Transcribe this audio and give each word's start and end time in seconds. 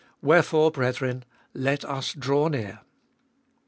Wherefore, 0.23 0.71
brethren, 0.71 1.25
let 1.53 1.85
us 1.85 2.13
draw 2.15 2.47
near. 2.47 2.79